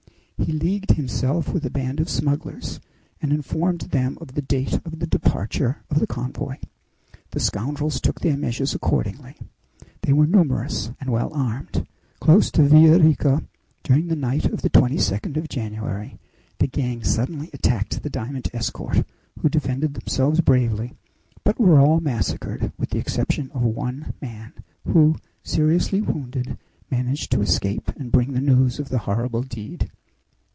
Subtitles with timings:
[0.43, 2.79] He leagued himself with a band of smugglers,
[3.21, 6.57] and informed them of the date of the departure of the convoy.
[7.29, 9.35] The scoundrels took their measures accordingly.
[10.01, 11.85] They were numerous and well armed.
[12.19, 13.43] Close to Villa Rica,
[13.83, 16.17] during the night of the 22d of January,
[16.57, 19.05] the gang suddenly attacked the diamond escort,
[19.41, 20.95] who defended themselves bravely,
[21.43, 24.53] but were all massacred, with the exception of one man,
[24.91, 26.57] who, seriously wounded,
[26.89, 29.87] managed to escape and bring the news of the horrible deed.